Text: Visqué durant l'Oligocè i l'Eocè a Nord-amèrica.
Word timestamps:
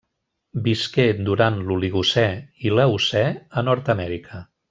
Visqué 0.67 1.03
durant 1.27 1.59
l'Oligocè 1.67 2.25
i 2.69 2.73
l'Eocè 2.77 3.23
a 3.61 3.67
Nord-amèrica. 3.69 4.45